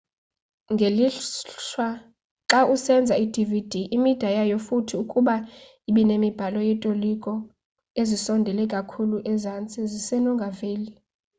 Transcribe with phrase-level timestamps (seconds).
[0.73, 1.87] ngelishwa
[2.49, 5.35] xawusenza i-dvd imida yayo futhi ukuba
[5.89, 7.31] ibinemibhalo yotoliko
[8.01, 10.91] ezisondele kakhulu ezantsi zisenongaveli